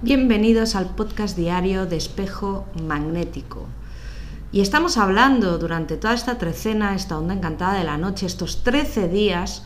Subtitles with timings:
[0.00, 3.66] Bienvenidos al podcast diario de Espejo Magnético.
[4.52, 9.08] Y estamos hablando durante toda esta trecena, esta onda encantada de la noche, estos 13
[9.08, 9.64] días,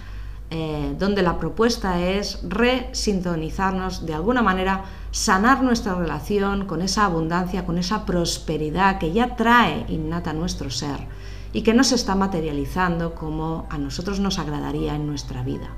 [0.51, 7.65] eh, donde la propuesta es resintonizarnos, de alguna manera sanar nuestra relación con esa abundancia,
[7.65, 11.07] con esa prosperidad que ya trae innata nuestro ser
[11.53, 15.71] y que no se está materializando como a nosotros nos agradaría en nuestra vida.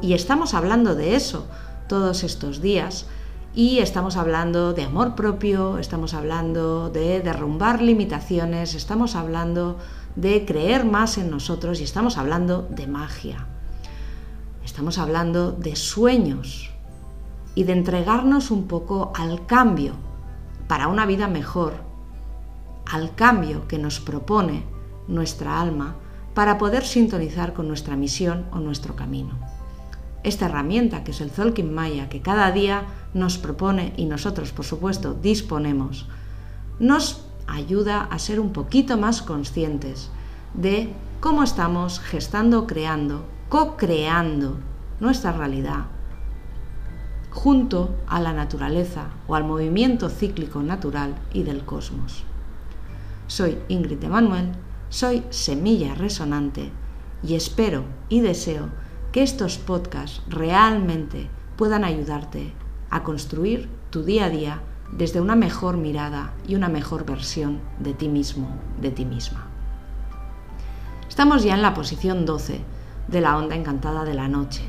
[0.00, 1.46] Y estamos hablando de eso
[1.86, 3.06] todos estos días
[3.54, 9.78] y estamos hablando de amor propio, estamos hablando de derrumbar limitaciones, estamos hablando
[10.14, 13.46] de creer más en nosotros y estamos hablando de magia.
[14.64, 16.70] Estamos hablando de sueños
[17.54, 19.92] y de entregarnos un poco al cambio
[20.68, 21.74] para una vida mejor,
[22.90, 24.64] al cambio que nos propone
[25.06, 25.96] nuestra alma
[26.34, 29.55] para poder sintonizar con nuestra misión o nuestro camino
[30.22, 34.64] esta herramienta que es el Zolkin Maya, que cada día nos propone y nosotros, por
[34.64, 36.06] supuesto, disponemos,
[36.78, 40.10] nos ayuda a ser un poquito más conscientes
[40.54, 44.58] de cómo estamos gestando, creando, co-creando
[45.00, 45.86] nuestra realidad
[47.30, 52.24] junto a la naturaleza o al movimiento cíclico natural y del cosmos.
[53.26, 54.52] Soy Ingrid Emanuel,
[54.88, 56.70] soy Semilla Resonante
[57.22, 58.70] y espero y deseo
[59.16, 62.52] que estos podcasts realmente puedan ayudarte
[62.90, 64.60] a construir tu día a día
[64.92, 68.46] desde una mejor mirada y una mejor versión de ti mismo,
[68.78, 69.46] de ti misma.
[71.08, 72.60] Estamos ya en la posición 12
[73.08, 74.64] de la onda encantada de la noche.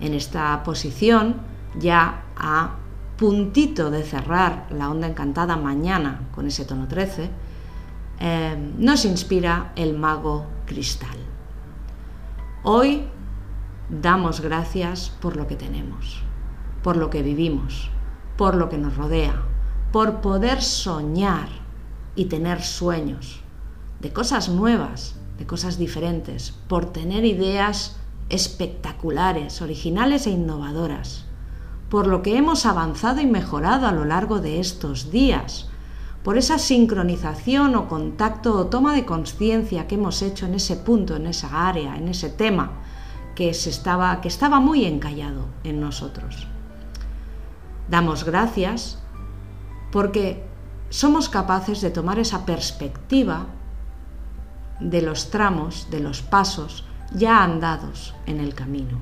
[0.00, 1.34] En esta posición,
[1.78, 2.76] ya a
[3.18, 7.28] puntito de cerrar la onda encantada mañana con ese tono 13,
[8.20, 11.18] eh, nos inspira el mago cristal.
[12.62, 13.10] Hoy
[13.88, 16.22] damos gracias por lo que tenemos,
[16.82, 17.90] por lo que vivimos,
[18.36, 19.42] por lo que nos rodea,
[19.92, 21.48] por poder soñar
[22.16, 23.40] y tener sueños
[24.00, 27.96] de cosas nuevas, de cosas diferentes, por tener ideas
[28.28, 31.24] espectaculares, originales e innovadoras,
[31.88, 35.68] por lo que hemos avanzado y mejorado a lo largo de estos días,
[36.22, 41.16] por esa sincronización o contacto o toma de conciencia que hemos hecho en ese punto,
[41.16, 42.80] en esa área, en ese tema,
[43.34, 46.46] que, se estaba, que estaba muy encallado en nosotros.
[47.88, 48.98] Damos gracias
[49.92, 50.44] porque
[50.90, 53.46] somos capaces de tomar esa perspectiva
[54.80, 58.98] de los tramos, de los pasos ya andados en el camino.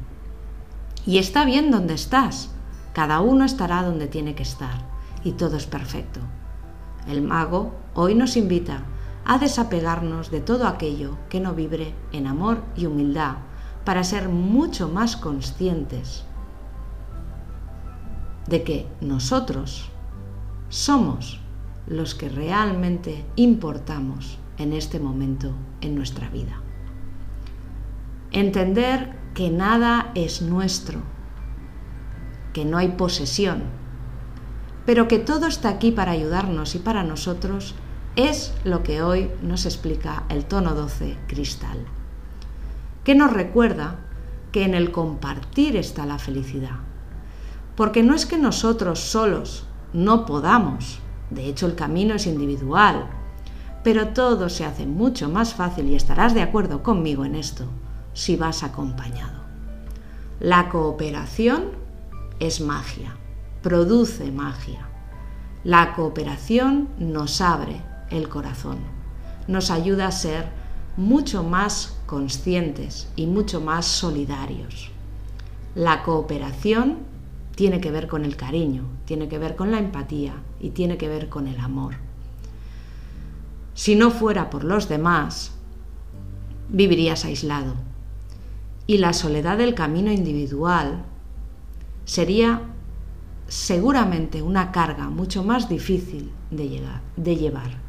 [1.06, 2.50] Y está bien donde estás,
[2.92, 4.86] cada uno estará donde tiene que estar
[5.24, 6.20] y todo es perfecto.
[7.06, 8.82] El mago hoy nos invita
[9.24, 13.36] a desapegarnos de todo aquello que no vibre en amor y humildad
[13.84, 16.24] para ser mucho más conscientes
[18.46, 19.90] de que nosotros
[20.68, 21.40] somos
[21.86, 26.60] los que realmente importamos en este momento en nuestra vida.
[28.30, 31.00] Entender que nada es nuestro,
[32.52, 33.64] que no hay posesión,
[34.86, 37.74] pero que todo está aquí para ayudarnos y para nosotros
[38.16, 41.78] es lo que hoy nos explica el tono 12 cristal
[43.04, 43.96] que nos recuerda
[44.52, 46.76] que en el compartir está la felicidad.
[47.76, 53.08] Porque no es que nosotros solos no podamos, de hecho el camino es individual,
[53.82, 57.64] pero todo se hace mucho más fácil y estarás de acuerdo conmigo en esto
[58.12, 59.42] si vas acompañado.
[60.38, 61.70] La cooperación
[62.38, 63.16] es magia,
[63.62, 64.88] produce magia.
[65.64, 67.80] La cooperación nos abre
[68.10, 68.78] el corazón,
[69.46, 70.61] nos ayuda a ser
[70.96, 74.90] mucho más conscientes y mucho más solidarios.
[75.74, 76.98] La cooperación
[77.54, 81.08] tiene que ver con el cariño, tiene que ver con la empatía y tiene que
[81.08, 81.94] ver con el amor.
[83.74, 85.52] Si no fuera por los demás,
[86.68, 87.74] vivirías aislado.
[88.86, 91.04] Y la soledad del camino individual
[92.04, 92.62] sería
[93.48, 96.82] seguramente una carga mucho más difícil de,
[97.16, 97.81] de llevar.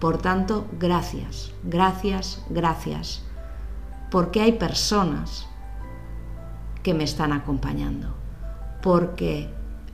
[0.00, 3.22] Por tanto, gracias, gracias, gracias.
[4.10, 5.46] Porque hay personas
[6.82, 8.14] que me están acompañando,
[8.82, 9.50] porque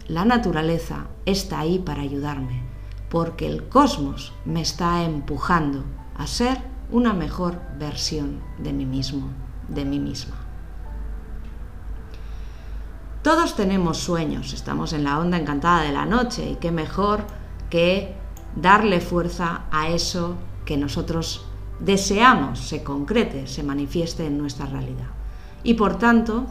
[0.07, 2.63] la naturaleza está ahí para ayudarme,
[3.11, 5.85] porque el cosmos me está empujando
[6.17, 6.59] a ser
[6.93, 9.31] una mejor versión de mí mismo,
[9.69, 10.37] de mí misma.
[13.23, 17.25] Todos tenemos sueños, estamos en la onda encantada de la noche y qué mejor
[17.71, 18.15] que
[18.57, 21.47] darle fuerza a eso que nosotros
[21.79, 25.09] deseamos se concrete, se manifieste en nuestra realidad.
[25.63, 26.47] Y por tanto,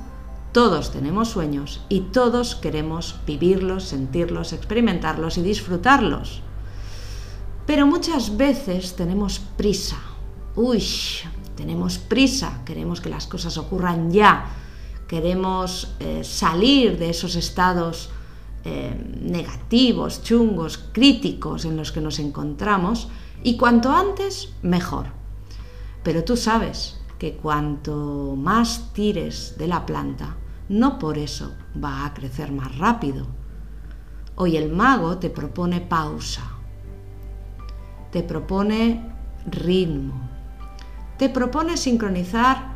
[0.52, 6.42] todos tenemos sueños y todos queremos vivirlos, sentirlos, experimentarlos y disfrutarlos.
[7.66, 9.98] Pero muchas veces tenemos prisa.
[10.56, 10.84] Uy,
[11.56, 14.46] tenemos prisa, queremos que las cosas ocurran ya,
[15.08, 18.10] queremos eh, salir de esos estados
[18.68, 23.10] eh, negativos, chungos, críticos en los que nos encontramos
[23.44, 25.06] y cuanto antes, mejor.
[26.02, 32.16] Pero tú sabes que cuanto más tires de la planta, no por eso va a
[32.16, 33.28] crecer más rápido.
[34.36, 36.42] Hoy el mago te propone pausa,
[38.12, 39.14] te propone
[39.46, 40.28] ritmo,
[41.20, 42.74] te propone sincronizar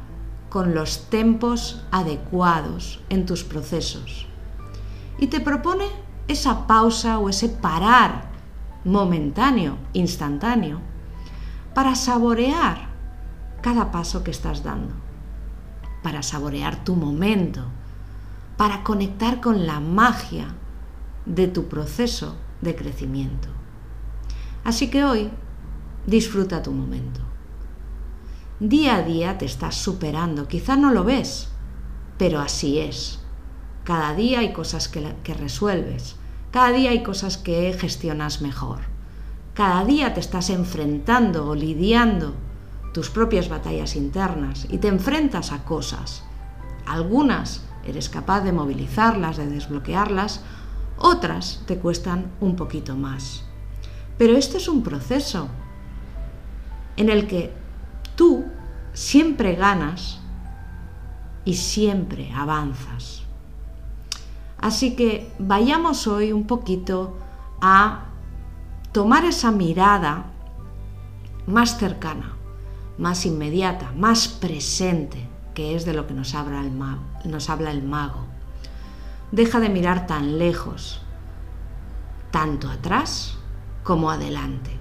[0.49, 4.28] con los tempos adecuados en tus procesos
[5.19, 5.85] y te propone
[6.27, 8.29] esa pausa o ese parar
[8.85, 10.79] momentáneo, instantáneo,
[11.73, 12.89] para saborear
[13.61, 14.93] cada paso que estás dando,
[16.01, 17.65] para saborear tu momento,
[18.57, 20.47] para conectar con la magia
[21.25, 23.49] de tu proceso de crecimiento.
[24.63, 25.29] Así que hoy
[26.05, 27.21] disfruta tu momento.
[28.59, 31.49] Día a día te estás superando, quizá no lo ves,
[32.17, 33.18] pero así es.
[33.83, 36.15] Cada día hay cosas que, resuelves,
[36.51, 38.79] cada día hay cosas que gestionas mejor.
[39.53, 42.33] Cada día te estás enfrentando o lidiando
[42.93, 46.23] tus propias batallas internas y te enfrentas a cosas.
[46.85, 50.41] Algunas eres capaz de movilizarlas, de desbloquearlas,
[50.97, 53.43] otras te cuestan un poquito más.
[54.17, 55.47] Pero este es un proceso
[56.97, 57.53] en el que
[58.15, 58.45] tú
[58.93, 60.19] siempre ganas
[61.45, 63.23] y siempre avanzas.
[64.61, 67.17] Así que vayamos hoy un poquito
[67.61, 68.05] a
[68.91, 70.25] tomar esa mirada
[71.47, 72.35] más cercana,
[72.97, 77.01] más inmediata, más presente, que es de lo que nos habla el mago.
[77.23, 78.25] Nos habla el mago.
[79.31, 81.01] Deja de mirar tan lejos,
[82.31, 83.37] tanto atrás
[83.83, 84.71] como adelante.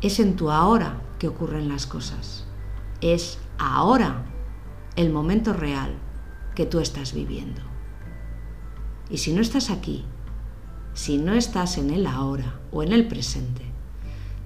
[0.00, 2.46] Es en tu ahora que ocurren las cosas.
[3.00, 4.24] Es ahora
[4.96, 5.94] el momento real
[6.54, 7.71] que tú estás viviendo.
[9.12, 10.06] Y si no estás aquí,
[10.94, 13.62] si no estás en el ahora o en el presente,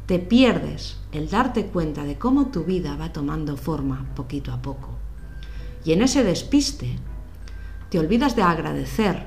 [0.06, 4.88] te pierdes el darte cuenta de cómo tu vida va tomando forma poquito a poco.
[5.84, 6.96] Y en ese despiste,
[7.90, 9.26] te olvidas de agradecer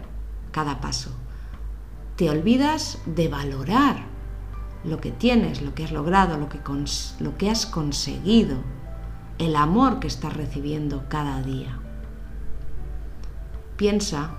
[0.51, 1.11] cada paso.
[2.17, 4.07] Te olvidas de valorar
[4.83, 6.59] lo que tienes, lo que has logrado, lo que,
[7.21, 8.57] lo que has conseguido,
[9.37, 11.79] el amor que estás recibiendo cada día.
[13.77, 14.35] Piensa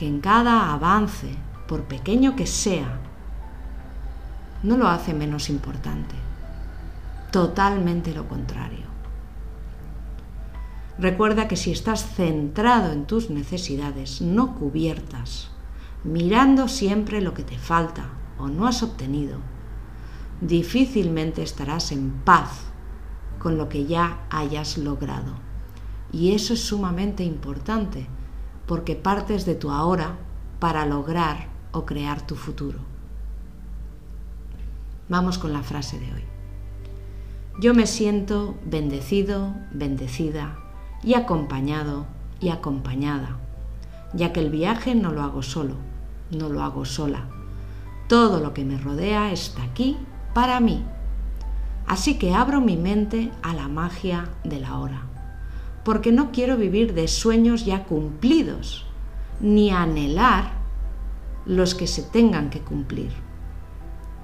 [0.00, 1.28] que en cada avance,
[1.68, 3.00] por pequeño que sea,
[4.62, 6.14] no lo hace menos importante.
[7.30, 8.86] Totalmente lo contrario.
[10.98, 15.50] Recuerda que si estás centrado en tus necesidades no cubiertas,
[16.02, 18.08] mirando siempre lo que te falta
[18.38, 19.36] o no has obtenido,
[20.40, 22.62] difícilmente estarás en paz
[23.38, 25.34] con lo que ya hayas logrado.
[26.10, 28.08] Y eso es sumamente importante
[28.70, 30.16] porque partes de tu ahora
[30.60, 32.78] para lograr o crear tu futuro.
[35.08, 36.24] Vamos con la frase de hoy.
[37.60, 40.56] Yo me siento bendecido, bendecida
[41.02, 42.06] y acompañado
[42.38, 43.38] y acompañada,
[44.12, 45.74] ya que el viaje no lo hago solo,
[46.30, 47.24] no lo hago sola.
[48.06, 49.96] Todo lo que me rodea está aquí
[50.32, 50.84] para mí.
[51.88, 55.09] Así que abro mi mente a la magia de la hora
[55.84, 58.86] porque no quiero vivir de sueños ya cumplidos,
[59.40, 60.52] ni anhelar
[61.46, 63.10] los que se tengan que cumplir.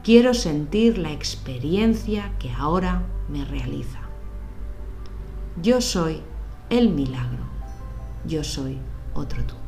[0.04, 4.00] Quiero sentir la experiencia que ahora me realiza.
[5.60, 6.20] Yo soy
[6.70, 7.44] el milagro.
[8.26, 8.78] Yo soy
[9.14, 9.65] otro tú.